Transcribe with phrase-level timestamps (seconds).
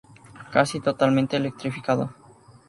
[0.51, 2.11] Casi totalmente electrificado.